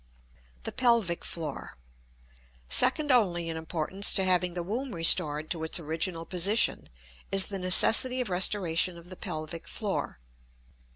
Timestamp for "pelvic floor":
0.71-1.77, 9.15-10.17